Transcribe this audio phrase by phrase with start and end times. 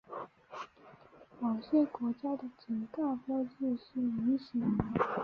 [1.39, 4.85] 某些国家的警告标志是菱形的。